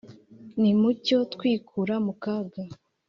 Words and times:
Nimucyo 0.59 1.17
twikura 1.33 1.95
mu 2.05 2.13
kaga! 2.23 2.63